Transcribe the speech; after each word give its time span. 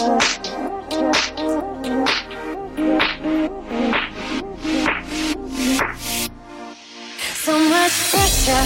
So 0.00 0.06
much 7.68 7.92
pressure, 8.08 8.64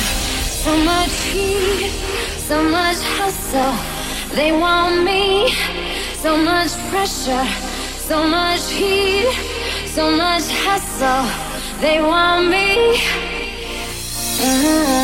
so 0.62 0.76
much 0.84 1.10
heat, 1.32 1.90
so 2.38 2.62
much 2.62 2.98
hustle. 3.18 3.74
They 4.36 4.52
want 4.52 5.02
me. 5.02 5.50
So 6.14 6.36
much 6.36 6.70
pressure, 6.90 7.46
so 7.98 8.28
much 8.28 8.70
heat, 8.70 9.34
so 9.86 10.12
much 10.16 10.44
hustle. 10.62 11.26
They 11.80 12.00
want 12.00 12.46
me. 12.48 12.94
Mm 14.38 14.62
-hmm. 14.62 15.03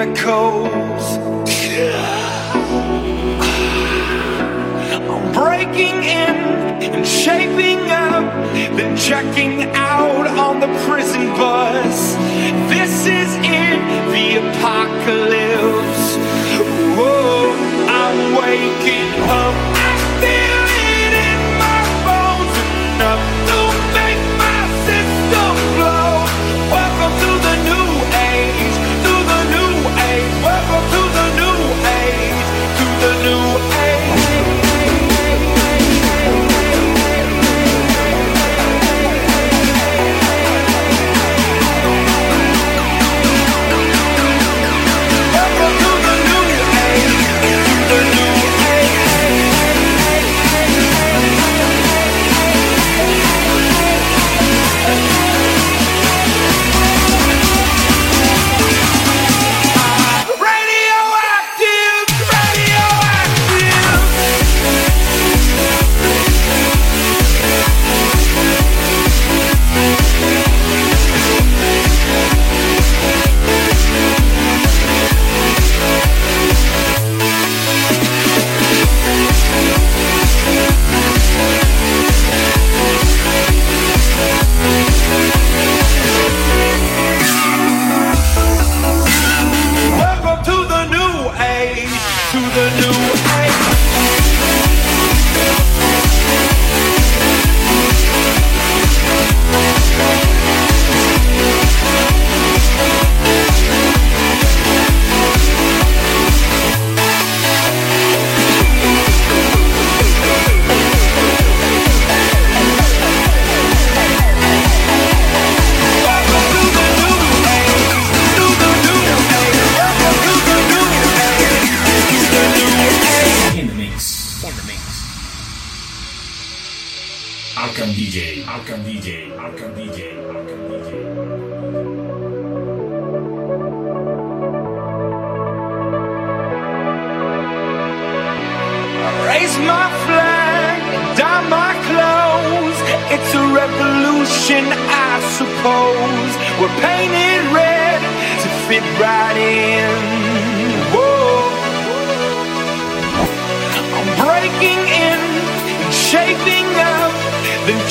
chemicals. 0.00 1.18
I'm 4.92 5.32
breaking 5.32 5.96
in 6.04 6.36
and 6.82 7.06
shaping 7.06 7.80
up, 7.90 8.24
then 8.76 8.96
checking 8.96 9.64
out 9.74 10.26
on 10.26 10.60
the 10.60 10.68
prison 10.86 11.26
bus. 11.36 12.14
This 12.70 13.06
is 13.06 13.36
it, 13.42 13.80
the 14.14 14.38
apocalypse. 14.48 16.16
Whoa, 16.96 17.52
I'm 17.88 18.34
waking 18.36 19.22
up. 19.28 19.79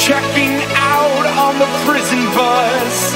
checking 0.09 0.57
out 0.73 1.25
on 1.37 1.59
the 1.59 1.69
prison 1.85 2.17
bus. 2.33 3.13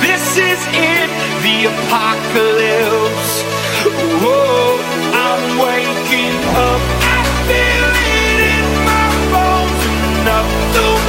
This 0.00 0.38
is 0.38 0.60
it, 0.72 1.10
the 1.44 1.68
apocalypse. 1.68 3.32
Whoa, 4.24 4.80
I'm 5.28 5.44
waking 5.60 6.36
up. 6.56 6.82
I 7.12 7.20
feel 7.44 7.90
it 8.16 8.38
in 8.56 8.66
my 8.88 9.10
bones 9.34 9.84
enough. 10.22 10.99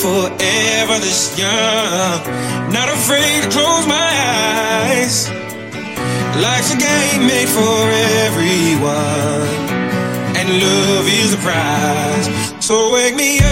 forever 0.00 0.98
this 0.98 1.38
young. 1.38 2.20
Not 2.72 2.88
afraid 2.88 3.42
to 3.44 3.48
close 3.50 3.86
my 3.86 4.10
eyes. 4.88 5.28
Life's 6.40 6.72
a 6.74 6.78
game 6.78 7.26
made 7.26 7.48
for 7.48 7.80
everyone, 8.24 9.48
and 10.38 10.48
love 10.64 11.06
is 11.06 11.30
the 11.32 11.40
prize. 11.44 12.26
So 12.64 12.94
wake 12.94 13.14
me 13.14 13.40
up. 13.40 13.49